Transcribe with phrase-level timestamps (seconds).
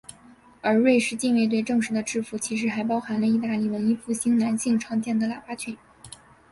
[0.61, 5.77] 而瑞士近卫队正式的制服其实还包含了义大利文艺复兴男性常见的喇叭裙。